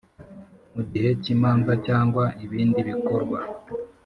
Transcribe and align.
Mu 0.73 0.81
gihe 0.91 1.09
cy 1.21 1.29
imanza 1.35 1.73
cyangwa 1.87 2.23
ibindi 2.45 2.79
bikorwa 2.89 3.39